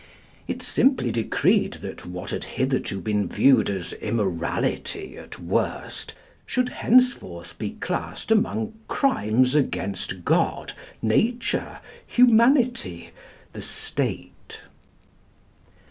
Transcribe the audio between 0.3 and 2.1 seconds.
It simply decreed that